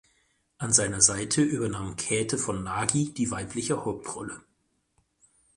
[0.57, 4.41] An seiner Seite übernahm Käthe von Nagy die weibliche Hauptrolle.